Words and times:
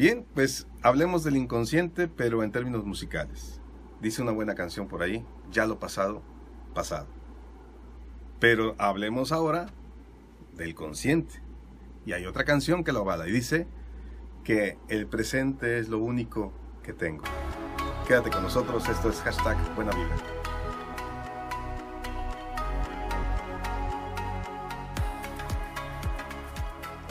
Bien, 0.00 0.24
pues 0.32 0.66
hablemos 0.80 1.24
del 1.24 1.36
inconsciente, 1.36 2.08
pero 2.08 2.42
en 2.42 2.52
términos 2.52 2.86
musicales. 2.86 3.60
Dice 4.00 4.22
una 4.22 4.32
buena 4.32 4.54
canción 4.54 4.88
por 4.88 5.02
ahí, 5.02 5.26
ya 5.52 5.66
lo 5.66 5.78
pasado, 5.78 6.22
pasado. 6.74 7.06
Pero 8.38 8.74
hablemos 8.78 9.30
ahora 9.30 9.66
del 10.54 10.74
consciente. 10.74 11.42
Y 12.06 12.14
hay 12.14 12.24
otra 12.24 12.44
canción 12.44 12.82
que 12.82 12.92
lo 12.92 13.00
avala 13.00 13.28
y 13.28 13.30
dice 13.30 13.68
que 14.42 14.78
el 14.88 15.06
presente 15.06 15.78
es 15.78 15.90
lo 15.90 15.98
único 15.98 16.54
que 16.82 16.94
tengo. 16.94 17.24
Quédate 18.08 18.30
con 18.30 18.42
nosotros, 18.42 18.88
esto 18.88 19.10
es 19.10 19.20
hashtag 19.20 19.58
Buena 19.74 19.92
Vida. 19.92 20.39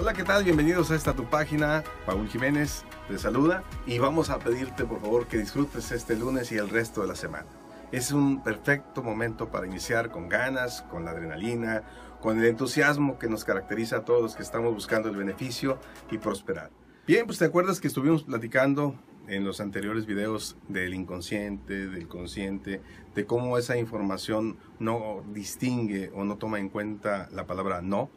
Hola, 0.01 0.13
¿qué 0.13 0.23
tal? 0.23 0.45
Bienvenidos 0.45 0.91
a 0.91 0.95
esta 0.95 1.13
tu 1.13 1.25
página. 1.25 1.83
Paul 2.05 2.29
Jiménez 2.29 2.85
te 3.09 3.17
saluda 3.17 3.65
y 3.85 3.99
vamos 3.99 4.29
a 4.29 4.39
pedirte 4.39 4.85
por 4.85 5.01
favor 5.01 5.27
que 5.27 5.37
disfrutes 5.37 5.91
este 5.91 6.15
lunes 6.15 6.53
y 6.53 6.55
el 6.55 6.69
resto 6.69 7.01
de 7.01 7.07
la 7.07 7.15
semana. 7.15 7.47
Es 7.91 8.13
un 8.13 8.41
perfecto 8.41 9.03
momento 9.03 9.49
para 9.49 9.67
iniciar 9.67 10.09
con 10.09 10.29
ganas, 10.29 10.83
con 10.83 11.03
la 11.03 11.11
adrenalina, 11.11 11.83
con 12.21 12.39
el 12.39 12.45
entusiasmo 12.45 13.19
que 13.19 13.27
nos 13.27 13.43
caracteriza 13.43 13.97
a 13.97 14.05
todos 14.05 14.21
los 14.21 14.35
que 14.37 14.43
estamos 14.43 14.73
buscando 14.73 15.09
el 15.09 15.17
beneficio 15.17 15.79
y 16.09 16.17
prosperar. 16.17 16.71
Bien, 17.05 17.25
pues 17.25 17.37
te 17.37 17.45
acuerdas 17.45 17.81
que 17.81 17.89
estuvimos 17.89 18.23
platicando 18.23 18.95
en 19.27 19.43
los 19.43 19.59
anteriores 19.59 20.05
videos 20.05 20.55
del 20.69 20.93
inconsciente, 20.93 21.87
del 21.87 22.07
consciente, 22.07 22.81
de 23.15 23.25
cómo 23.25 23.57
esa 23.57 23.75
información 23.75 24.59
no 24.79 25.25
distingue 25.33 26.09
o 26.15 26.23
no 26.23 26.37
toma 26.37 26.59
en 26.59 26.69
cuenta 26.69 27.27
la 27.33 27.45
palabra 27.45 27.81
no. 27.81 28.09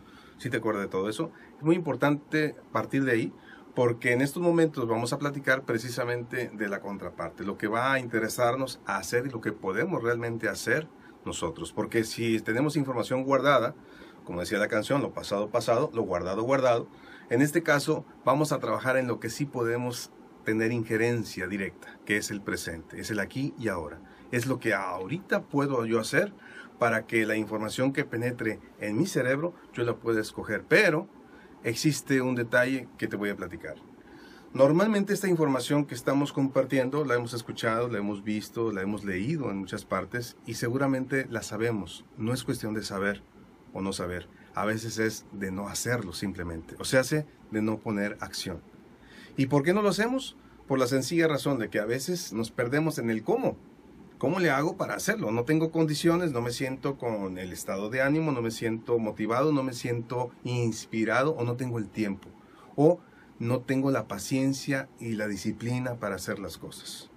Si 0.42 0.51
te 0.51 0.56
acuerdas 0.56 0.82
de 0.82 0.88
todo 0.88 1.09
eso, 1.09 1.30
es 1.56 1.62
muy 1.62 1.77
importante 1.77 2.56
partir 2.73 3.05
de 3.05 3.12
ahí 3.12 3.32
porque 3.77 4.10
en 4.10 4.20
estos 4.20 4.42
momentos 4.42 4.88
vamos 4.88 5.12
a 5.12 5.18
platicar 5.20 5.62
precisamente 5.62 6.51
de 6.52 6.68
la 6.68 6.80
contraparte, 6.80 7.45
lo 7.45 7.56
que 7.56 7.68
va 7.68 7.93
a 7.93 8.01
interesarnos 8.01 8.80
hacer 8.85 9.26
y 9.26 9.30
lo 9.30 9.40
que 9.40 9.52
podemos 9.52 10.02
realmente 10.02 10.48
hacer 10.48 10.88
nosotros. 11.24 11.73
Porque 11.73 12.02
si 12.02 12.40
tenemos 12.40 12.76
información 12.76 13.23
guardada, 13.23 13.76
como 14.24 14.40
decía 14.40 14.59
la 14.59 14.66
canción, 14.66 15.01
lo 15.01 15.13
pasado 15.13 15.48
pasado, 15.51 15.93
lo 15.95 16.02
guardado 16.02 16.43
guardado, 16.43 16.88
en 17.30 17.40
este 17.40 17.63
caso 17.63 18.04
vamos 18.24 18.51
a 18.51 18.59
trabajar 18.59 18.96
en 18.96 19.07
lo 19.07 19.20
que 19.20 19.30
sí 19.30 19.45
podemos 19.45 20.10
tener 20.45 20.73
injerencia 20.73 21.46
directa, 21.46 22.01
que 22.04 22.16
es 22.16 22.32
el 22.32 22.40
presente, 22.40 22.98
es 22.98 23.13
el 23.13 23.20
aquí 23.20 23.54
y 23.60 23.68
ahora. 23.68 24.01
Es 24.33 24.47
lo 24.47 24.59
que 24.59 24.75
ahorita 24.75 25.45
puedo 25.45 25.87
yo 25.87 26.01
hacer 26.01 26.33
para 26.80 27.07
que 27.07 27.27
la 27.27 27.37
información 27.37 27.93
que 27.93 28.05
penetre 28.05 28.59
en 28.80 28.99
mi 28.99 29.07
cerebro 29.07 29.55
yo 29.73 29.85
la 29.85 29.95
pueda 29.95 30.21
escoger. 30.21 30.65
Pero 30.69 31.07
existe 31.63 32.21
un 32.21 32.35
detalle 32.35 32.88
que 32.99 33.07
te 33.07 33.16
voy 33.16 33.30
a 33.30 33.37
platicar. 33.37 33.77
Normalmente 34.55 35.15
esta 35.15 35.29
información 35.29 35.87
que 35.87 35.95
estamos 35.95 36.33
compartiendo 36.33 37.05
la 37.05 37.15
hemos 37.15 37.33
escuchado, 37.33 37.88
la 37.88 37.99
hemos 37.99 38.23
visto, 38.23 38.71
la 38.73 38.83
hemos 38.83 39.05
leído 39.05 39.51
en 39.51 39.59
muchas 39.59 39.85
partes 39.85 40.37
y 40.45 40.55
seguramente 40.55 41.27
la 41.30 41.43
sabemos. 41.43 42.05
No 42.19 42.35
es 42.35 42.45
cuestión 42.45 42.75
de 42.75 42.83
saber 42.83 43.23
o 43.73 43.80
no 43.80 43.93
saber. 43.93 44.29
A 44.55 44.66
veces 44.66 44.99
es 44.99 45.25
de 45.33 45.51
no 45.51 45.69
hacerlo 45.69 46.13
simplemente. 46.13 46.75
O 46.79 46.85
sea, 46.85 47.01
hace 47.01 47.27
de 47.51 47.63
no 47.63 47.79
poner 47.79 48.19
acción. 48.21 48.60
¿Y 49.37 49.47
por 49.47 49.63
qué 49.63 49.73
no 49.73 49.80
lo 49.80 49.88
hacemos? 49.88 50.37
Por 50.66 50.79
la 50.79 50.87
sencilla 50.87 51.29
razón 51.29 51.59
de 51.59 51.71
que 51.71 51.80
a 51.80 51.87
veces 51.87 52.33
nos 52.35 52.51
perdemos 52.51 52.99
en 52.99 53.09
el 53.09 53.23
cómo. 53.23 53.57
¿Cómo 54.23 54.38
le 54.38 54.51
hago 54.51 54.76
para 54.76 54.95
hacerlo? 54.95 55.32
No 55.32 55.42
tengo 55.42 55.73
condiciones, 55.73 56.30
no 56.30 56.42
me 56.42 56.52
siento 56.52 56.96
con 56.96 57.38
el 57.38 57.52
estado 57.52 57.90
de 57.90 58.02
ánimo, 58.02 58.30
no 58.30 58.40
me 58.40 58.52
siento 58.52 59.01
motivado, 59.01 59.51
no 59.51 59.64
me 59.64 59.73
siento 59.73 60.30
inspirado 60.45 61.32
o 61.32 61.42
no 61.42 61.56
tengo 61.56 61.80
el 61.80 61.88
tiempo. 61.88 62.29
O 62.76 63.01
no 63.40 63.62
tengo 63.62 63.90
la 63.90 64.06
paciencia 64.06 64.88
y 65.00 65.14
la 65.14 65.26
disciplina 65.26 65.97
para 65.97 66.14
hacer 66.14 66.38
las 66.38 66.56
cosas. 66.56 67.10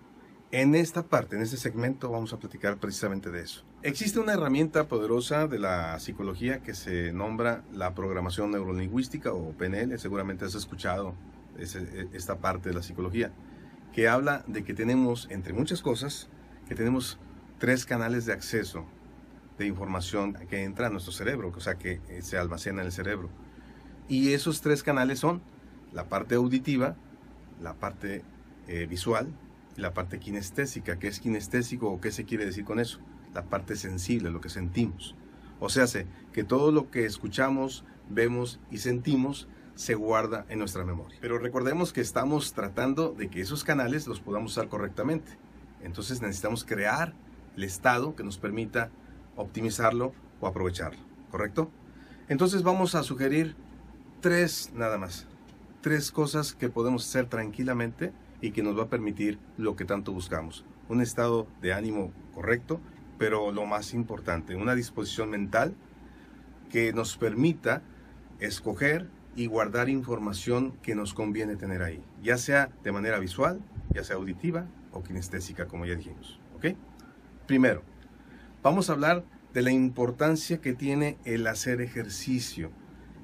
En 0.49 0.73
esta 0.73 1.03
parte, 1.03 1.35
en 1.35 1.43
este 1.43 1.57
segmento, 1.57 2.09
vamos 2.09 2.33
a 2.33 2.39
platicar 2.39 2.77
precisamente 2.77 3.29
de 3.29 3.43
eso. 3.43 3.63
Existe 3.83 4.19
una 4.19 4.33
herramienta 4.33 4.87
poderosa 4.87 5.45
de 5.45 5.59
la 5.59 5.99
psicología 5.99 6.63
que 6.63 6.73
se 6.73 7.13
nombra 7.13 7.63
la 7.71 7.93
programación 7.93 8.49
neurolingüística 8.49 9.31
o 9.31 9.51
PNL, 9.51 9.99
seguramente 9.99 10.45
has 10.45 10.55
escuchado 10.55 11.13
esta 11.59 12.39
parte 12.39 12.69
de 12.69 12.75
la 12.75 12.81
psicología, 12.81 13.31
que 13.93 14.07
habla 14.07 14.43
de 14.47 14.63
que 14.63 14.73
tenemos, 14.73 15.27
entre 15.29 15.53
muchas 15.53 15.83
cosas, 15.83 16.31
que 16.67 16.75
tenemos 16.75 17.19
tres 17.59 17.85
canales 17.85 18.25
de 18.25 18.33
acceso 18.33 18.85
de 19.57 19.67
información 19.67 20.33
que 20.49 20.63
entra 20.63 20.87
a 20.87 20.89
nuestro 20.89 21.13
cerebro, 21.13 21.51
o 21.55 21.59
sea, 21.59 21.75
que 21.75 22.01
se 22.21 22.37
almacena 22.37 22.81
en 22.81 22.87
el 22.87 22.91
cerebro. 22.91 23.29
Y 24.07 24.33
esos 24.33 24.61
tres 24.61 24.83
canales 24.83 25.19
son 25.19 25.41
la 25.93 26.09
parte 26.09 26.35
auditiva, 26.35 26.95
la 27.61 27.73
parte 27.75 28.23
eh, 28.67 28.85
visual 28.85 29.29
y 29.77 29.81
la 29.81 29.93
parte 29.93 30.19
kinestésica. 30.19 30.99
¿Qué 30.99 31.07
es 31.07 31.19
kinestésico 31.19 31.89
o 31.89 32.01
qué 32.01 32.11
se 32.11 32.25
quiere 32.25 32.45
decir 32.45 32.65
con 32.65 32.79
eso? 32.79 32.99
La 33.33 33.45
parte 33.45 33.75
sensible, 33.75 34.29
lo 34.29 34.41
que 34.41 34.49
sentimos. 34.49 35.15
O 35.59 35.69
sea, 35.69 35.85
que 36.33 36.43
todo 36.43 36.71
lo 36.71 36.91
que 36.91 37.05
escuchamos, 37.05 37.85
vemos 38.09 38.59
y 38.69 38.79
sentimos 38.79 39.47
se 39.75 39.95
guarda 39.95 40.45
en 40.49 40.59
nuestra 40.59 40.85
memoria. 40.85 41.17
Pero 41.21 41.37
recordemos 41.37 41.91
que 41.91 42.01
estamos 42.01 42.53
tratando 42.53 43.11
de 43.11 43.29
que 43.29 43.41
esos 43.41 43.63
canales 43.63 44.07
los 44.07 44.19
podamos 44.19 44.51
usar 44.51 44.69
correctamente. 44.69 45.37
Entonces 45.85 46.21
necesitamos 46.21 46.65
crear 46.65 47.13
el 47.55 47.63
estado 47.63 48.15
que 48.15 48.23
nos 48.23 48.37
permita 48.37 48.89
optimizarlo 49.35 50.13
o 50.39 50.47
aprovecharlo, 50.47 50.99
¿correcto? 51.31 51.69
Entonces 52.27 52.63
vamos 52.63 52.95
a 52.95 53.03
sugerir 53.03 53.55
tres 54.19 54.71
nada 54.73 54.97
más, 54.97 55.27
tres 55.81 56.11
cosas 56.11 56.53
que 56.53 56.69
podemos 56.69 57.07
hacer 57.07 57.27
tranquilamente 57.27 58.11
y 58.41 58.51
que 58.51 58.63
nos 58.63 58.77
va 58.77 58.83
a 58.83 58.89
permitir 58.89 59.39
lo 59.57 59.75
que 59.75 59.85
tanto 59.85 60.11
buscamos. 60.11 60.65
Un 60.89 61.01
estado 61.01 61.47
de 61.61 61.73
ánimo 61.73 62.11
correcto, 62.33 62.81
pero 63.17 63.51
lo 63.51 63.65
más 63.65 63.93
importante, 63.93 64.55
una 64.55 64.75
disposición 64.75 65.29
mental 65.29 65.75
que 66.71 66.93
nos 66.93 67.15
permita 67.15 67.83
escoger 68.39 69.07
y 69.35 69.47
guardar 69.47 69.89
información 69.89 70.73
que 70.81 70.95
nos 70.95 71.13
conviene 71.13 71.55
tener 71.55 71.83
ahí, 71.83 72.03
ya 72.23 72.37
sea 72.37 72.71
de 72.83 72.91
manera 72.91 73.19
visual, 73.19 73.61
ya 73.93 74.03
sea 74.03 74.15
auditiva 74.15 74.65
o 74.95 75.03
kinestésica, 75.03 75.67
como 75.67 75.85
ya 75.85 75.95
dijimos. 75.95 76.39
¿Ok? 76.55 76.75
Primero, 77.45 77.83
vamos 78.63 78.89
a 78.89 78.93
hablar 78.93 79.23
de 79.53 79.61
la 79.61 79.71
importancia 79.71 80.59
que 80.59 80.73
tiene 80.73 81.17
el 81.25 81.45
hacer 81.47 81.81
ejercicio 81.81 82.71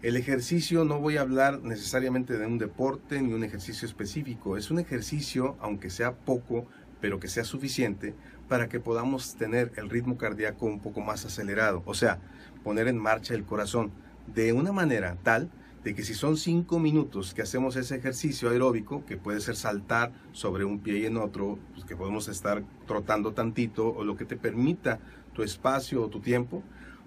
el 0.01 0.17
ejercicio 0.17 0.83
no 0.83 0.99
voy 0.99 1.17
a 1.17 1.21
hablar 1.21 1.61
necesariamente 1.61 2.35
de 2.39 2.47
un 2.47 2.57
deporte 2.57 3.21
ni 3.21 3.33
un 3.33 3.43
ejercicio 3.43 3.87
específico, 3.87 4.57
es 4.57 4.71
un 4.71 4.79
ejercicio, 4.79 5.57
aunque 5.59 5.91
sea 5.91 6.15
poco, 6.15 6.65
pero 6.99 7.19
que 7.19 7.27
sea 7.27 7.43
suficiente 7.43 8.15
para 8.49 8.67
que 8.67 8.79
podamos 8.79 9.35
tener 9.35 9.71
el 9.75 9.91
ritmo 9.91 10.17
cardíaco 10.17 10.65
un 10.65 10.79
poco 10.79 11.01
más 11.01 11.23
acelerado, 11.25 11.83
o 11.85 11.93
sea, 11.93 12.17
poner 12.63 12.87
en 12.87 12.97
marcha 12.97 13.35
el 13.35 13.45
corazón 13.45 13.91
de 14.25 14.53
una 14.53 14.71
manera 14.71 15.17
tal 15.21 15.51
de 15.83 15.95
que 15.95 16.03
si 16.03 16.13
son 16.13 16.37
cinco 16.37 16.79
minutos 16.79 17.33
que 17.33 17.41
hacemos 17.41 17.75
ese 17.75 17.95
ejercicio 17.95 18.49
aeróbico, 18.49 19.03
que 19.05 19.17
puede 19.17 19.41
ser 19.41 19.55
saltar 19.55 20.11
sobre 20.31 20.63
un 20.63 20.79
pie 20.79 20.99
y 20.99 21.05
en 21.05 21.17
otro, 21.17 21.57
pues 21.73 21.85
que 21.85 21.95
podemos 21.95 22.27
estar 22.27 22.63
trotando 22.85 23.33
tantito 23.33 23.87
o 23.87 24.03
lo 24.03 24.15
que 24.15 24.25
te 24.25 24.37
permita 24.37 24.99
tu 25.33 25.43
espacio 25.43 26.03
o 26.03 26.09
tu 26.09 26.19
tiempo, 26.19 26.63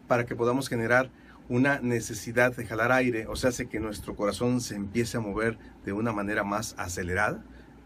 para 0.08 0.26
que 0.26 0.34
podamos 0.34 0.68
generar 0.68 1.10
una 1.48 1.78
necesidad 1.80 2.56
de 2.56 2.66
jalar 2.66 2.90
aire, 2.90 3.26
o 3.26 3.36
sea, 3.36 3.50
hace 3.50 3.66
que 3.66 3.78
nuestro 3.78 4.16
corazón 4.16 4.60
se 4.60 4.76
empiece 4.76 5.18
a 5.18 5.20
mover 5.20 5.58
de 5.84 5.92
una 5.92 6.12
manera 6.12 6.42
más 6.42 6.74
acelerada, 6.78 7.44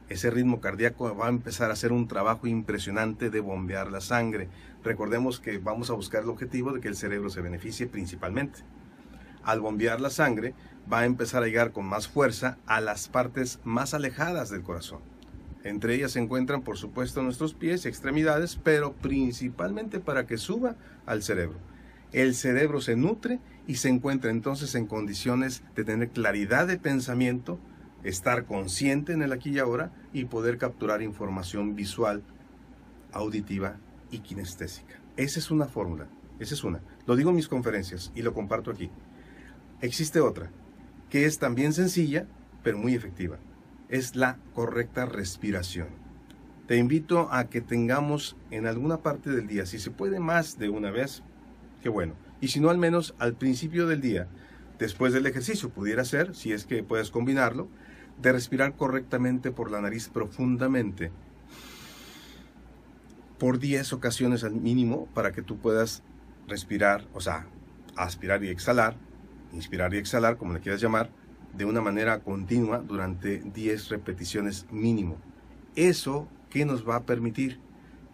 ese 0.09 0.31
ritmo 0.31 0.61
cardíaco 0.61 1.15
va 1.15 1.27
a 1.27 1.31
empezar 1.31 1.69
a 1.69 1.75
hacer 1.75 1.93
un 1.93 2.09
trabajo 2.09 2.47
impresionante 2.47 3.29
de 3.29 3.41
bombear 3.41 3.93
la 3.93 4.01
sangre. 4.01 4.49
Recordemos 4.83 5.39
que 5.39 5.59
vamos 5.59 5.91
a 5.91 5.93
buscar 5.93 6.23
el 6.23 6.31
objetivo 6.31 6.73
de 6.73 6.81
que 6.81 6.89
el 6.89 6.97
cerebro 6.97 7.29
se 7.29 7.43
beneficie 7.43 7.87
principalmente. 7.87 8.61
Al 9.43 9.61
bombear 9.61 10.01
la 10.01 10.11
sangre, 10.11 10.55
va 10.91 11.01
a 11.01 11.07
empezar 11.07 11.43
a 11.43 11.47
llegar 11.47 11.73
con 11.73 11.87
más 11.87 12.09
fuerza 12.09 12.59
a 12.67 12.81
las 12.81 13.09
partes 13.09 13.61
más 13.65 13.95
alejadas 13.95 14.51
del 14.51 14.63
corazón. 14.63 15.01
Entre 15.65 15.95
ellas 15.95 16.13
se 16.13 16.21
encuentran, 16.21 16.63
por 16.63 16.79
supuesto, 16.79 17.23
nuestros 17.23 17.55
pies 17.55 17.85
y 17.85 17.89
extremidades, 17.89 18.57
pero 18.63 18.93
principalmente 18.93 20.01
para 20.01 20.27
que 20.27 20.39
suba 20.39 20.77
al 21.05 21.23
cerebro 21.23 21.59
el 22.13 22.35
cerebro 22.35 22.81
se 22.81 22.97
nutre 22.97 23.39
y 23.67 23.77
se 23.77 23.89
encuentra 23.89 24.31
entonces 24.31 24.75
en 24.75 24.87
condiciones 24.87 25.63
de 25.75 25.85
tener 25.85 26.11
claridad 26.11 26.67
de 26.67 26.79
pensamiento, 26.79 27.59
estar 28.03 28.47
consciente 28.47 29.13
en 29.13 29.23
el 29.23 29.33
aquí 29.33 29.51
y 29.51 29.59
ahora 29.59 29.93
y 30.13 30.25
poder 30.25 30.59
capturar 30.59 31.03
información 31.03 31.75
visual, 31.77 32.23
auditiva 33.13 33.77
y 34.11 34.21
kinestésica. 34.21 35.01
Esa 35.17 35.39
es 35.39 35.51
una 35.51 35.67
fórmula, 35.67 36.07
esa 36.39 36.55
es 36.55 36.65
una. 36.65 36.81
Lo 37.07 37.17
digo 37.17 37.31
en 37.31 37.37
mis 37.37 37.49
conferencias 37.49 38.11
y 38.15 38.23
lo 38.23 38.33
comparto 38.33 38.71
aquí. 38.71 38.91
Existe 39.81 40.21
otra, 40.21 40.51
que 41.09 41.25
es 41.25 41.39
también 41.39 41.73
sencilla, 41.73 42.27
pero 42.65 42.79
muy 42.79 42.95
efectiva. 42.95 43.39
Es 43.89 44.17
la 44.17 44.39
correcta 44.53 45.07
respiración. 45.07 45.89
Te 46.67 46.77
invito 46.77 47.33
a 47.33 47.49
que 47.49 47.61
tengamos 47.61 48.37
en 48.51 48.67
alguna 48.67 48.99
parte 48.99 49.31
del 49.31 49.47
día, 49.47 49.67
si 49.67 49.79
se 49.79 49.91
puede 49.91 50.19
más 50.19 50.59
de 50.59 50.69
una 50.69 50.91
vez, 50.91 51.23
qué 51.81 51.89
bueno. 51.89 52.15
Y 52.41 52.49
si 52.49 52.61
no, 52.61 52.71
al 52.71 52.79
menos 52.79 53.15
al 53.19 53.35
principio 53.35 53.87
del 53.87 54.01
día, 54.01 54.27
después 54.79 55.13
del 55.13 55.27
ejercicio, 55.27 55.71
pudiera 55.71 56.05
ser, 56.05 56.35
si 56.35 56.53
es 56.53 56.67
que 56.67 56.83
puedes 56.83 57.11
combinarlo, 57.11 57.69
de 58.21 58.33
respirar 58.33 58.75
correctamente 58.75 59.53
por 59.53 59.71
la 59.71 59.81
nariz 59.81 60.09
profundamente 60.09 61.13
por 63.39 63.61
10 63.61 63.93
ocasiones 63.93 64.43
al 64.43 64.57
mínimo 64.57 65.07
para 65.15 65.31
que 65.31 65.43
tú 65.43 65.59
puedas 65.59 66.03
respirar, 66.49 67.07
o 67.15 67.21
sea, 67.21 67.47
aspirar 67.97 68.43
y 68.43 68.49
exhalar, 68.49 68.97
inspirar 69.53 69.95
y 69.95 69.99
exhalar, 69.99 70.37
como 70.37 70.53
le 70.53 70.61
quieras 70.61 70.81
llamar, 70.81 71.11
de 71.57 71.65
una 71.65 71.81
manera 71.81 72.21
continua 72.21 72.79
durante 72.79 73.39
10 73.39 73.89
repeticiones 73.89 74.67
mínimo. 74.71 75.17
Eso 75.75 76.29
que 76.51 76.65
nos 76.65 76.89
va 76.89 76.97
a 76.97 77.05
permitir 77.05 77.61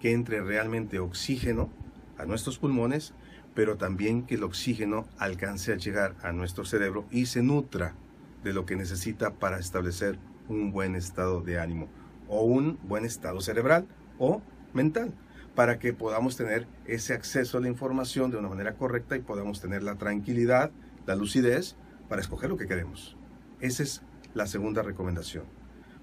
que 0.00 0.12
entre 0.12 0.40
realmente 0.42 0.98
oxígeno 0.98 1.70
a 2.18 2.26
nuestros 2.26 2.58
pulmones, 2.58 3.14
pero 3.54 3.76
también 3.76 4.24
que 4.26 4.34
el 4.34 4.44
oxígeno 4.44 5.06
alcance 5.18 5.72
a 5.72 5.76
llegar 5.76 6.16
a 6.22 6.32
nuestro 6.32 6.64
cerebro 6.64 7.06
y 7.10 7.26
se 7.26 7.42
nutra 7.42 7.94
de 8.42 8.52
lo 8.52 8.66
que 8.66 8.76
necesita 8.76 9.34
para 9.34 9.58
establecer 9.58 10.18
un 10.48 10.72
buen 10.72 10.94
estado 10.94 11.40
de 11.40 11.58
ánimo 11.58 11.88
o 12.28 12.42
un 12.42 12.78
buen 12.82 13.04
estado 13.04 13.40
cerebral 13.40 13.86
o 14.18 14.42
mental 14.72 15.14
para 15.54 15.78
que 15.78 15.92
podamos 15.92 16.36
tener 16.36 16.66
ese 16.86 17.14
acceso 17.14 17.58
a 17.58 17.60
la 17.60 17.68
información 17.68 18.30
de 18.30 18.38
una 18.38 18.48
manera 18.48 18.74
correcta 18.74 19.16
y 19.16 19.20
podamos 19.20 19.60
tener 19.60 19.82
la 19.82 19.96
tranquilidad, 19.96 20.72
la 21.06 21.14
lucidez 21.14 21.76
para 22.08 22.20
escoger 22.20 22.50
lo 22.50 22.56
que 22.56 22.66
queremos. 22.66 23.16
Esa 23.60 23.82
es 23.82 24.02
la 24.34 24.46
segunda 24.46 24.82
recomendación. 24.82 25.44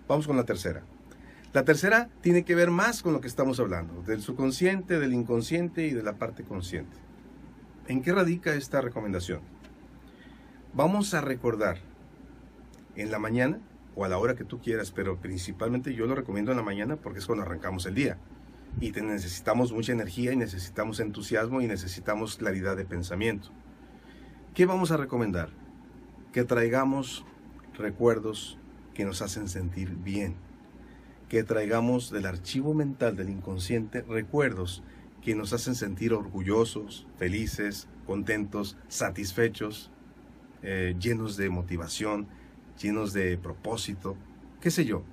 Vamos 0.08 0.28
con 0.28 0.38
la 0.38 0.46
tercera. 0.46 0.84
La 1.54 1.66
tercera 1.66 2.10
tiene 2.22 2.46
que 2.46 2.56
ver 2.56 2.72
más 2.72 3.04
con 3.04 3.14
lo 3.14 3.22
que 3.22 3.28
estamos 3.28 3.60
hablando, 3.60 4.02
del 4.04 4.22
subconsciente, 4.22 5.00
del 5.00 5.14
inconsciente 5.14 5.86
y 5.86 5.92
de 5.92 6.04
la 6.04 6.14
parte 6.14 6.44
consciente. 6.44 6.98
¿En 7.88 8.02
qué 8.02 8.14
radica 8.14 8.54
esta 8.54 8.80
recomendación? 8.80 9.42
Vamos 10.74 11.14
a 11.14 11.20
recordar 11.20 11.80
en 12.96 13.12
la 13.12 13.20
mañana 13.20 13.60
o 13.96 14.06
a 14.06 14.10
la 14.10 14.18
hora 14.18 14.36
que 14.36 14.46
tú 14.46 14.62
quieras, 14.62 14.92
pero 14.92 15.18
principalmente 15.18 15.94
yo 15.94 16.06
lo 16.06 16.16
recomiendo 16.16 16.52
en 16.52 16.58
la 16.58 16.64
mañana 16.64 16.96
porque 16.96 17.20
es 17.20 17.26
cuando 17.26 17.44
arrancamos 17.44 17.86
el 17.86 17.96
día 17.96 18.18
y 18.80 18.92
necesitamos 18.92 19.74
mucha 19.74 19.92
energía 19.92 20.32
y 20.32 20.38
necesitamos 20.38 21.00
entusiasmo 21.02 21.62
y 21.62 21.68
necesitamos 21.68 22.38
claridad 22.38 22.78
de 22.78 22.86
pensamiento. 22.86 23.50
¿Qué 24.54 24.66
vamos 24.66 24.92
a 24.92 24.98
recomendar? 24.98 25.48
Que 26.34 26.44
traigamos 26.44 27.24
recuerdos 27.78 28.58
que 28.94 29.06
nos 29.06 29.22
hacen 29.22 29.48
sentir 29.48 29.96
bien. 29.96 30.36
Que 31.30 31.46
traigamos 31.46 32.12
del 32.12 32.26
archivo 32.26 32.74
mental 32.74 33.16
del 33.16 33.30
inconsciente 33.30 34.02
recuerdos 34.02 34.84
que 35.22 35.36
nos 35.36 35.54
hacen 35.54 35.74
sentir 35.74 36.12
orgullosos, 36.12 37.08
felices, 37.18 37.88
contentos, 38.06 38.76
satisfechos, 38.90 39.90
eh, 40.64 40.98
llenos 41.00 41.38
de 41.38 41.50
motivación, 41.50 42.28
llenos 42.78 43.14
de 43.14 43.38
propósito, 43.38 44.18
qué 44.60 44.70
sé 44.70 44.84
yo. 44.84 45.04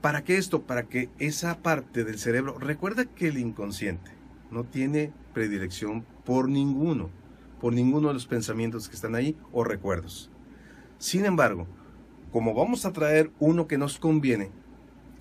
¿Para 0.00 0.24
qué 0.24 0.38
esto? 0.38 0.62
Para 0.62 0.88
que 0.88 1.08
esa 1.20 1.58
parte 1.62 2.02
del 2.02 2.18
cerebro, 2.18 2.58
recuerda 2.58 3.04
que 3.04 3.28
el 3.28 3.38
inconsciente 3.38 4.10
no 4.50 4.64
tiene 4.64 5.12
predilección 5.34 6.04
por 6.24 6.48
ninguno, 6.48 7.10
por 7.60 7.72
ninguno 7.72 8.08
de 8.08 8.14
los 8.14 8.26
pensamientos 8.26 8.88
que 8.88 8.96
están 8.96 9.14
ahí 9.14 9.36
o 9.52 9.64
recuerdos. 9.64 10.30
Sin 10.98 11.24
embargo, 11.24 11.66
como 12.32 12.54
vamos 12.54 12.84
a 12.84 12.92
traer 12.92 13.30
uno 13.38 13.66
que 13.66 13.78
nos 13.78 13.98
conviene, 13.98 14.50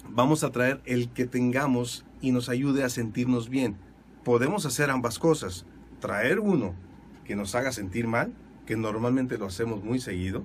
vamos 0.09 0.43
a 0.43 0.51
traer 0.51 0.81
el 0.85 1.09
que 1.09 1.25
tengamos 1.25 2.05
y 2.21 2.31
nos 2.31 2.49
ayude 2.49 2.83
a 2.83 2.89
sentirnos 2.89 3.49
bien. 3.49 3.77
Podemos 4.23 4.65
hacer 4.65 4.89
ambas 4.89 5.19
cosas, 5.19 5.65
traer 5.99 6.39
uno 6.39 6.73
que 7.23 7.35
nos 7.35 7.55
haga 7.55 7.71
sentir 7.71 8.07
mal, 8.07 8.33
que 8.65 8.75
normalmente 8.75 9.37
lo 9.37 9.45
hacemos 9.45 9.83
muy 9.83 9.99
seguido, 9.99 10.43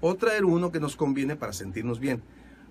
o 0.00 0.14
traer 0.14 0.44
uno 0.44 0.72
que 0.72 0.80
nos 0.80 0.96
conviene 0.96 1.36
para 1.36 1.52
sentirnos 1.52 2.00
bien. 2.00 2.22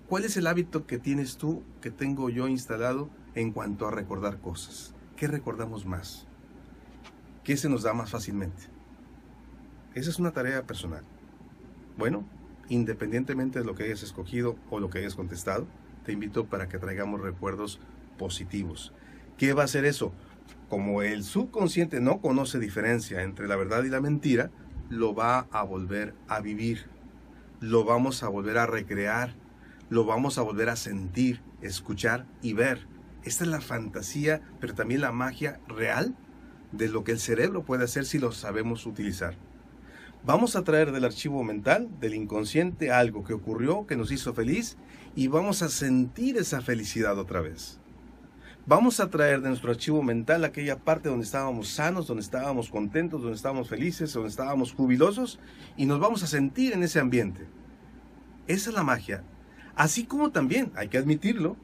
¿Cuál 0.08 0.24
es 0.24 0.36
el 0.36 0.46
hábito 0.46 0.86
que 0.86 0.98
tienes 0.98 1.36
tú, 1.36 1.62
que 1.80 1.90
tengo 1.90 2.30
yo 2.30 2.48
instalado 2.48 3.10
en 3.34 3.52
cuanto 3.52 3.86
a 3.86 3.90
recordar 3.90 4.40
cosas? 4.40 4.94
¿Qué 5.16 5.28
recordamos 5.28 5.86
más? 5.86 6.26
¿Qué 7.44 7.56
se 7.56 7.68
nos 7.68 7.82
da 7.82 7.94
más 7.94 8.10
fácilmente? 8.10 8.62
Esa 9.94 10.10
es 10.10 10.18
una 10.18 10.32
tarea 10.32 10.66
personal. 10.66 11.04
Bueno, 11.96 12.24
independientemente 12.68 13.58
de 13.58 13.64
lo 13.64 13.74
que 13.74 13.84
hayas 13.84 14.02
escogido 14.02 14.56
o 14.70 14.80
lo 14.80 14.90
que 14.90 14.98
hayas 14.98 15.14
contestado, 15.14 15.66
te 16.04 16.12
invito 16.12 16.46
para 16.46 16.68
que 16.68 16.78
traigamos 16.78 17.20
recuerdos 17.20 17.80
positivos. 18.18 18.92
¿Qué 19.36 19.52
va 19.52 19.62
a 19.62 19.64
hacer 19.66 19.84
eso? 19.84 20.12
Como 20.68 21.02
el 21.02 21.24
subconsciente 21.24 22.00
no 22.00 22.20
conoce 22.20 22.58
diferencia 22.58 23.22
entre 23.22 23.48
la 23.48 23.56
verdad 23.56 23.84
y 23.84 23.88
la 23.88 24.00
mentira, 24.00 24.50
lo 24.88 25.14
va 25.14 25.46
a 25.50 25.62
volver 25.62 26.14
a 26.28 26.40
vivir. 26.40 26.86
Lo 27.60 27.84
vamos 27.84 28.22
a 28.22 28.28
volver 28.28 28.58
a 28.58 28.66
recrear 28.66 29.34
lo 29.90 30.04
vamos 30.04 30.38
a 30.38 30.42
volver 30.42 30.68
a 30.68 30.76
sentir, 30.76 31.42
escuchar 31.60 32.24
y 32.40 32.52
ver. 32.52 32.86
Esta 33.24 33.44
es 33.44 33.50
la 33.50 33.60
fantasía, 33.60 34.40
pero 34.60 34.72
también 34.72 35.00
la 35.00 35.10
magia 35.10 35.60
real 35.66 36.16
de 36.72 36.88
lo 36.88 37.04
que 37.04 37.12
el 37.12 37.18
cerebro 37.18 37.64
puede 37.64 37.84
hacer 37.84 38.04
si 38.04 38.18
lo 38.18 38.32
sabemos 38.32 38.86
utilizar. 38.86 39.34
Vamos 40.24 40.54
a 40.54 40.64
traer 40.64 40.92
del 40.92 41.04
archivo 41.04 41.42
mental, 41.42 41.88
del 42.00 42.14
inconsciente, 42.14 42.92
algo 42.92 43.24
que 43.24 43.32
ocurrió, 43.32 43.86
que 43.86 43.96
nos 43.96 44.12
hizo 44.12 44.34
feliz, 44.34 44.76
y 45.16 45.28
vamos 45.28 45.62
a 45.62 45.68
sentir 45.68 46.36
esa 46.36 46.60
felicidad 46.60 47.18
otra 47.18 47.40
vez. 47.40 47.80
Vamos 48.66 49.00
a 49.00 49.08
traer 49.08 49.40
de 49.40 49.48
nuestro 49.48 49.70
archivo 49.70 50.02
mental 50.02 50.44
aquella 50.44 50.78
parte 50.78 51.08
donde 51.08 51.24
estábamos 51.24 51.68
sanos, 51.68 52.06
donde 52.06 52.22
estábamos 52.22 52.68
contentos, 52.68 53.22
donde 53.22 53.36
estábamos 53.36 53.68
felices, 53.68 54.12
donde 54.12 54.28
estábamos 54.28 54.72
jubilosos, 54.72 55.40
y 55.76 55.86
nos 55.86 55.98
vamos 55.98 56.22
a 56.22 56.26
sentir 56.26 56.74
en 56.74 56.82
ese 56.82 57.00
ambiente. 57.00 57.46
Esa 58.46 58.70
es 58.70 58.76
la 58.76 58.82
magia 58.82 59.24
Así 59.80 60.04
como 60.04 60.30
también, 60.30 60.72
hay 60.74 60.88
que 60.88 60.98
admitirlo, 60.98 61.56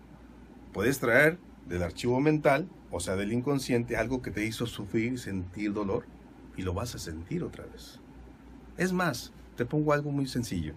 puedes 0.72 0.98
traer 0.98 1.38
del 1.68 1.82
archivo 1.82 2.20
mental, 2.20 2.68
o 2.90 3.00
sea, 3.00 3.16
del 3.16 3.32
inconsciente, 3.32 3.96
algo 3.96 4.22
que 4.22 4.30
te 4.30 4.44
hizo 4.44 4.66
sufrir, 4.66 5.18
sentir 5.18 5.72
dolor, 5.72 6.04
y 6.56 6.62
lo 6.62 6.72
vas 6.74 6.94
a 6.94 6.98
sentir 6.98 7.44
otra 7.44 7.66
vez. 7.66 8.00
Es 8.76 8.92
más, 8.92 9.32
te 9.56 9.66
pongo 9.66 9.92
algo 9.92 10.10
muy 10.10 10.26
sencillo. 10.26 10.74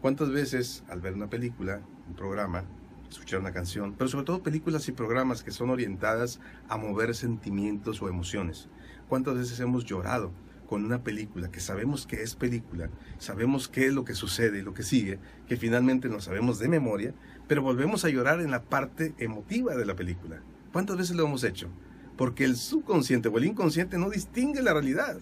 ¿Cuántas 0.00 0.30
veces 0.30 0.84
al 0.88 1.00
ver 1.00 1.14
una 1.14 1.30
película, 1.30 1.80
un 2.08 2.14
programa, 2.14 2.64
escuchar 3.10 3.40
una 3.40 3.52
canción, 3.52 3.94
pero 3.96 4.08
sobre 4.08 4.24
todo 4.24 4.42
películas 4.42 4.88
y 4.88 4.92
programas 4.92 5.42
que 5.42 5.50
son 5.50 5.70
orientadas 5.70 6.40
a 6.68 6.76
mover 6.76 7.14
sentimientos 7.14 8.02
o 8.02 8.08
emociones, 8.08 8.68
cuántas 9.08 9.36
veces 9.36 9.60
hemos 9.60 9.84
llorado 9.84 10.32
con 10.66 10.84
una 10.84 11.02
película, 11.02 11.50
que 11.50 11.60
sabemos 11.60 12.06
que 12.06 12.22
es 12.22 12.34
película, 12.34 12.90
sabemos 13.18 13.68
qué 13.68 13.86
es 13.86 13.92
lo 13.92 14.04
que 14.04 14.14
sucede 14.14 14.58
y 14.58 14.62
lo 14.62 14.74
que 14.74 14.82
sigue, 14.82 15.18
que 15.48 15.56
finalmente 15.56 16.08
no 16.08 16.20
sabemos 16.20 16.58
de 16.58 16.68
memoria, 16.68 17.14
pero 17.48 17.62
volvemos 17.62 18.04
a 18.04 18.08
llorar 18.08 18.40
en 18.40 18.50
la 18.50 18.62
parte 18.62 19.14
emotiva 19.18 19.74
de 19.76 19.86
la 19.86 19.96
película. 19.96 20.42
¿Cuántas 20.72 20.96
veces 20.96 21.16
lo 21.16 21.24
hemos 21.24 21.44
hecho? 21.44 21.68
Porque 22.16 22.44
el 22.44 22.56
subconsciente 22.56 23.28
o 23.28 23.38
el 23.38 23.44
inconsciente 23.44 23.98
no 23.98 24.10
distingue 24.10 24.62
la 24.62 24.72
realidad. 24.72 25.18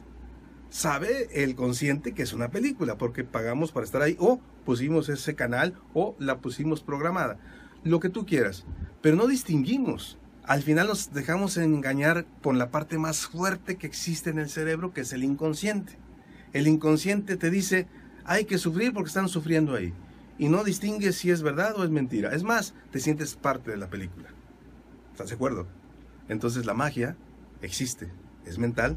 Sabe 0.71 1.29
el 1.45 1.55
consciente 1.55 2.13
que 2.13 2.23
es 2.23 2.33
una 2.33 2.51
película 2.51 2.99
porque 2.99 3.25
pagamos 3.25 3.71
para 3.71 3.85
estar 3.85 4.03
ahí 4.03 4.17
o 4.19 4.41
pusimos 4.65 5.09
ese 5.09 5.35
canal 5.35 5.75
o 5.93 6.17
la 6.19 6.39
pusimos 6.39 6.83
programada. 6.83 7.39
Lo 7.85 8.01
que 8.01 8.09
tú 8.09 8.27
quieras. 8.27 8.65
Pero 9.01 9.17
no 9.17 9.27
distinguimos 9.27 10.19
al 10.47 10.63
final 10.63 10.89
nos 10.89 11.13
dejamos 11.13 11.57
engañar 11.57 12.27
por 12.43 12.55
la 12.55 12.71
parte 12.71 12.99
más 12.99 13.27
fuerte 13.27 13.77
que 13.77 13.87
existe 13.87 14.31
en 14.31 14.39
el 14.39 14.51
cerebro, 14.51 14.93
que 14.93 15.01
es 15.01 15.13
el 15.13 15.25
inconsciente. 15.25 15.97
El 16.53 16.67
inconsciente 16.67 17.37
te 17.37 17.51
dice, 17.51 17.87
hay 18.25 18.45
que 18.45 18.59
sufrir 18.59 18.93
porque 18.93 19.09
están 19.09 19.29
sufriendo 19.29 19.75
ahí. 19.75 19.95
Y 20.39 20.49
no 20.49 20.63
distingues 20.63 21.17
si 21.17 21.31
es 21.31 21.43
verdad 21.43 21.75
o 21.79 21.85
es 21.85 21.91
mentira. 21.91 22.35
Es 22.35 22.43
más, 22.43 22.75
te 22.91 23.01
sientes 23.01 23.37
parte 23.37 23.71
de 23.71 23.79
la 23.79 23.89
película. 23.89 24.29
¿Estás 25.13 25.29
de 25.29 25.37
acuerdo? 25.37 25.67
Entonces 26.29 26.67
la 26.67 26.75
magia 26.75 27.17
existe, 27.63 28.11
es 28.45 28.59
mental, 28.59 28.97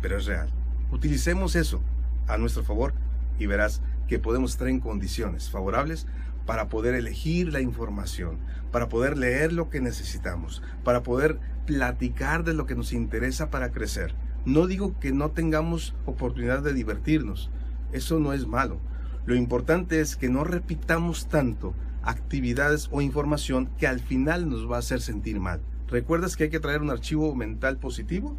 pero 0.00 0.16
es 0.16 0.26
real. 0.26 0.48
Utilicemos 0.90 1.56
eso 1.56 1.82
a 2.26 2.38
nuestro 2.38 2.62
favor 2.64 2.94
y 3.38 3.46
verás 3.46 3.82
que 4.08 4.18
podemos 4.18 4.52
estar 4.52 4.68
en 4.68 4.80
condiciones 4.80 5.50
favorables 5.50 6.06
para 6.46 6.68
poder 6.68 6.94
elegir 6.94 7.52
la 7.52 7.60
información, 7.60 8.38
para 8.72 8.88
poder 8.88 9.18
leer 9.18 9.52
lo 9.52 9.68
que 9.68 9.80
necesitamos, 9.80 10.62
para 10.84 11.02
poder 11.02 11.38
platicar 11.66 12.44
de 12.44 12.54
lo 12.54 12.66
que 12.66 12.76
nos 12.76 12.92
interesa 12.92 13.50
para 13.50 13.72
crecer. 13.72 14.14
No 14.44 14.66
digo 14.66 14.98
que 15.00 15.12
no 15.12 15.32
tengamos 15.32 15.94
oportunidad 16.06 16.62
de 16.62 16.72
divertirnos, 16.72 17.50
eso 17.92 18.20
no 18.20 18.32
es 18.32 18.46
malo. 18.46 18.78
Lo 19.26 19.34
importante 19.34 20.00
es 20.00 20.16
que 20.16 20.28
no 20.28 20.44
repitamos 20.44 21.28
tanto 21.28 21.74
actividades 22.02 22.88
o 22.92 23.00
información 23.00 23.68
que 23.76 23.88
al 23.88 23.98
final 23.98 24.48
nos 24.48 24.70
va 24.70 24.76
a 24.76 24.78
hacer 24.78 25.00
sentir 25.00 25.40
mal. 25.40 25.60
¿Recuerdas 25.88 26.36
que 26.36 26.44
hay 26.44 26.50
que 26.50 26.60
traer 26.60 26.80
un 26.80 26.90
archivo 26.90 27.34
mental 27.34 27.78
positivo? 27.78 28.36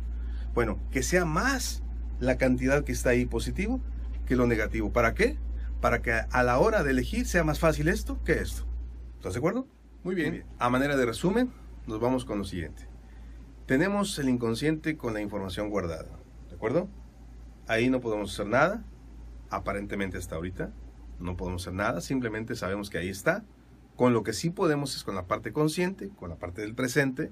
Bueno, 0.54 0.80
que 0.92 1.04
sea 1.04 1.26
más 1.26 1.84
la 2.20 2.38
cantidad 2.38 2.84
que 2.84 2.94
está 2.94 3.10
ahí 3.10 3.26
positivo 3.26 3.82
que 4.26 4.36
lo 4.36 4.48
negativo. 4.48 4.92
¿Para 4.92 5.14
qué? 5.14 5.38
Para 5.82 6.02
que 6.02 6.12
a 6.12 6.44
la 6.44 6.60
hora 6.60 6.84
de 6.84 6.92
elegir 6.92 7.26
sea 7.26 7.44
más 7.44 7.60
fácil 7.60 7.88
esto 7.88 8.22
que 8.24 8.34
esto. 8.34 8.66
¿Estás 9.16 9.34
de 9.34 9.40
acuerdo? 9.40 9.68
Muy 10.04 10.16
bien. 10.16 10.46
A 10.60 10.70
manera 10.70 10.96
de 10.96 11.06
resumen, 11.06 11.52
nos 11.86 12.00
vamos 12.00 12.26
con 12.26 12.38
lo 12.38 12.44
siguiente. 12.44 12.88
Tenemos 13.66 14.18
el 14.20 14.30
inconsciente 14.30 14.98
con 14.98 15.14
la 15.14 15.22
información 15.22 15.70
guardada. 15.70 16.10
¿De 16.50 16.56
acuerdo? 16.56 16.88
Ahí 17.68 17.90
no 17.90 18.00
podemos 18.00 18.34
hacer 18.34 18.48
nada, 18.48 18.86
aparentemente 19.50 20.18
hasta 20.18 20.36
ahorita. 20.36 20.72
no 21.20 21.36
podemos 21.36 21.64
hacer 21.64 21.74
nada, 21.74 22.00
simplemente 22.00 22.56
sabemos 22.56 22.90
que 22.90 23.00
ahí 23.00 23.10
está. 23.10 23.44
Con 23.96 24.14
lo 24.14 24.22
que 24.24 24.34
sí 24.34 24.52
podemos 24.52 24.96
es 24.96 25.04
con 25.04 25.16
la 25.16 25.26
parte 25.26 25.52
consciente, 25.52 26.10
con 26.10 26.30
la 26.30 26.36
parte 26.36 26.62
del 26.62 26.76
presente, 26.76 27.32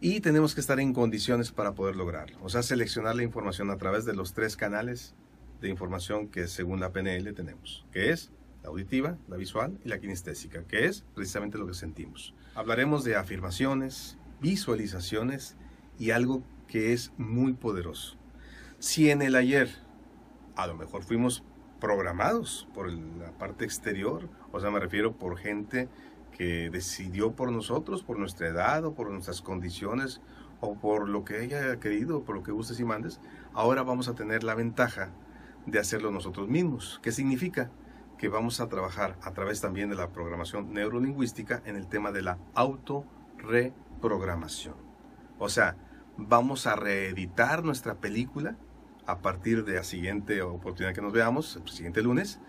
y 0.00 0.20
tenemos 0.20 0.54
que 0.54 0.60
estar 0.60 0.80
en 0.80 0.94
condiciones 0.94 1.52
para 1.52 1.74
poder 1.74 1.94
lograrlo. 1.94 2.38
O 2.42 2.48
sea, 2.48 2.62
seleccionar 2.62 3.14
la 3.14 3.22
información 3.22 3.70
a 3.70 3.76
través 3.76 4.04
de 4.04 4.14
los 4.14 4.32
tres 4.32 4.56
canales 4.56 5.14
de 5.62 5.70
información 5.70 6.28
que 6.28 6.48
según 6.48 6.80
la 6.80 6.92
PNL 6.92 7.32
tenemos, 7.34 7.86
que 7.92 8.10
es 8.10 8.30
la 8.62 8.68
auditiva, 8.68 9.16
la 9.28 9.36
visual 9.36 9.78
y 9.84 9.88
la 9.88 9.98
kinestésica, 9.98 10.64
que 10.64 10.86
es 10.86 11.04
precisamente 11.14 11.58
lo 11.58 11.66
que 11.66 11.74
sentimos. 11.74 12.34
Hablaremos 12.54 13.04
de 13.04 13.16
afirmaciones, 13.16 14.18
visualizaciones 14.40 15.56
y 15.98 16.10
algo 16.10 16.42
que 16.68 16.92
es 16.92 17.12
muy 17.16 17.54
poderoso. 17.54 18.16
Si 18.78 19.10
en 19.10 19.22
el 19.22 19.36
ayer 19.36 19.70
a 20.56 20.66
lo 20.66 20.74
mejor 20.74 21.02
fuimos 21.02 21.44
programados 21.80 22.68
por 22.74 22.92
la 22.92 23.32
parte 23.38 23.64
exterior, 23.64 24.28
o 24.52 24.60
sea, 24.60 24.70
me 24.70 24.80
refiero 24.80 25.16
por 25.16 25.36
gente 25.36 25.88
que 26.36 26.70
decidió 26.70 27.32
por 27.32 27.50
nosotros, 27.52 28.02
por 28.02 28.18
nuestra 28.18 28.48
edad 28.48 28.84
o 28.84 28.94
por 28.94 29.10
nuestras 29.10 29.42
condiciones 29.42 30.20
o 30.60 30.76
por 30.76 31.08
lo 31.08 31.24
que 31.24 31.38
haya 31.38 31.78
querido, 31.80 32.24
por 32.24 32.36
lo 32.36 32.42
que 32.42 32.52
gustes 32.52 32.78
y 32.78 32.84
mandes, 32.84 33.20
ahora 33.52 33.82
vamos 33.82 34.08
a 34.08 34.14
tener 34.14 34.44
la 34.44 34.54
ventaja 34.54 35.10
de 35.66 35.78
hacerlo 35.78 36.10
nosotros 36.10 36.48
mismos. 36.48 36.98
¿Qué 37.02 37.12
significa? 37.12 37.70
Que 38.18 38.28
vamos 38.28 38.60
a 38.60 38.68
trabajar 38.68 39.16
a 39.22 39.32
través 39.32 39.60
también 39.60 39.90
de 39.90 39.96
la 39.96 40.12
programación 40.12 40.72
neurolingüística 40.72 41.62
en 41.64 41.76
el 41.76 41.88
tema 41.88 42.12
de 42.12 42.22
la 42.22 42.38
autorreprogramación. 42.54 44.76
O 45.38 45.48
sea, 45.48 45.76
vamos 46.16 46.66
a 46.66 46.76
reeditar 46.76 47.64
nuestra 47.64 47.96
película 47.96 48.56
a 49.06 49.20
partir 49.20 49.64
de 49.64 49.74
la 49.74 49.84
siguiente 49.84 50.42
oportunidad 50.42 50.94
que 50.94 51.02
nos 51.02 51.12
veamos, 51.12 51.56
el 51.56 51.68
siguiente 51.68 52.02
lunes, 52.02 52.40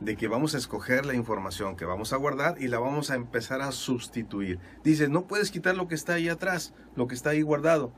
de 0.00 0.16
que 0.16 0.28
vamos 0.28 0.54
a 0.54 0.58
escoger 0.58 1.04
la 1.04 1.14
información 1.14 1.76
que 1.76 1.84
vamos 1.84 2.12
a 2.12 2.16
guardar 2.16 2.56
y 2.60 2.68
la 2.68 2.78
vamos 2.78 3.10
a 3.10 3.16
empezar 3.16 3.62
a 3.62 3.72
sustituir. 3.72 4.60
Dice, 4.84 5.08
no 5.08 5.26
puedes 5.26 5.50
quitar 5.50 5.76
lo 5.76 5.88
que 5.88 5.96
está 5.96 6.14
ahí 6.14 6.28
atrás, 6.28 6.72
lo 6.94 7.08
que 7.08 7.14
está 7.14 7.30
ahí 7.30 7.42
guardado. 7.42 7.92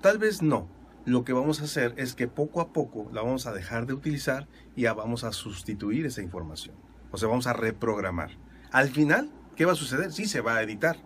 Tal 0.00 0.18
vez 0.18 0.42
no. 0.42 0.68
Lo 1.04 1.24
que 1.24 1.32
vamos 1.32 1.60
a 1.60 1.64
hacer 1.64 1.94
es 1.96 2.14
que 2.14 2.28
poco 2.28 2.60
a 2.60 2.72
poco 2.72 3.10
la 3.12 3.22
vamos 3.22 3.46
a 3.46 3.52
dejar 3.52 3.86
de 3.86 3.94
utilizar 3.94 4.46
y 4.76 4.82
ya 4.82 4.94
vamos 4.94 5.24
a 5.24 5.32
sustituir 5.32 6.06
esa 6.06 6.22
información. 6.22 6.76
O 7.10 7.18
sea, 7.18 7.28
vamos 7.28 7.46
a 7.46 7.52
reprogramar. 7.52 8.30
Al 8.70 8.88
final, 8.88 9.30
¿qué 9.56 9.64
va 9.64 9.72
a 9.72 9.76
suceder? 9.76 10.12
Sí, 10.12 10.26
se 10.26 10.40
va 10.40 10.56
a 10.56 10.62
editar. 10.62 10.96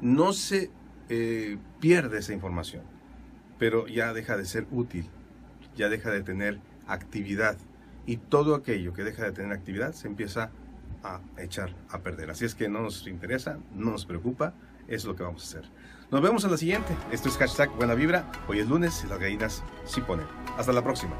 No 0.00 0.32
se 0.32 0.70
eh, 1.08 1.58
pierde 1.80 2.18
esa 2.18 2.32
información, 2.32 2.82
pero 3.58 3.86
ya 3.86 4.12
deja 4.12 4.36
de 4.36 4.44
ser 4.44 4.66
útil 4.70 5.08
ya 5.76 5.88
deja 5.88 6.10
de 6.10 6.22
tener 6.22 6.60
actividad 6.86 7.56
y 8.06 8.16
todo 8.16 8.54
aquello 8.54 8.92
que 8.92 9.04
deja 9.04 9.24
de 9.24 9.32
tener 9.32 9.52
actividad 9.52 9.92
se 9.92 10.08
empieza 10.08 10.50
a 11.02 11.20
echar 11.38 11.74
a 11.88 12.00
perder. 12.00 12.30
Así 12.30 12.44
es 12.44 12.54
que 12.54 12.68
no 12.68 12.82
nos 12.82 13.06
interesa, 13.06 13.58
no 13.74 13.90
nos 13.90 14.06
preocupa, 14.06 14.54
es 14.88 15.04
lo 15.04 15.16
que 15.16 15.22
vamos 15.22 15.42
a 15.42 15.58
hacer. 15.58 15.70
Nos 16.12 16.20
vemos 16.20 16.44
en 16.44 16.50
la 16.50 16.58
siguiente. 16.58 16.94
Esto 17.10 17.30
es 17.30 17.38
hashtag 17.38 17.70
Buena 17.70 17.94
Vibra. 17.94 18.30
Hoy 18.46 18.58
es 18.58 18.68
lunes 18.68 19.02
y 19.02 19.06
las 19.06 19.18
gallinas 19.18 19.62
sí 19.86 20.02
ponen. 20.02 20.26
Hasta 20.58 20.70
la 20.70 20.82
próxima. 20.82 21.16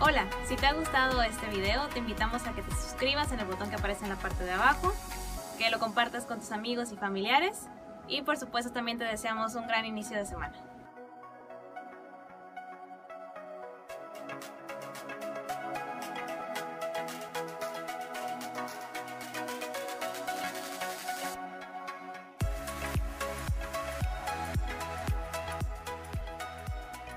Hola, 0.00 0.26
si 0.46 0.56
te 0.56 0.66
ha 0.66 0.74
gustado 0.74 1.22
este 1.22 1.46
video, 1.46 1.88
te 1.94 2.00
invitamos 2.00 2.46
a 2.46 2.52
que 2.52 2.60
te 2.60 2.70
suscribas 2.72 3.32
en 3.32 3.40
el 3.40 3.46
botón 3.46 3.70
que 3.70 3.76
aparece 3.76 4.04
en 4.04 4.10
la 4.10 4.16
parte 4.16 4.44
de 4.44 4.52
abajo, 4.52 4.92
que 5.56 5.70
lo 5.70 5.78
compartas 5.78 6.26
con 6.26 6.38
tus 6.40 6.52
amigos 6.52 6.92
y 6.92 6.96
familiares 6.96 7.68
y 8.06 8.20
por 8.20 8.36
supuesto 8.36 8.70
también 8.70 8.98
te 8.98 9.04
deseamos 9.04 9.54
un 9.54 9.66
gran 9.66 9.86
inicio 9.86 10.18
de 10.18 10.26
semana. 10.26 10.71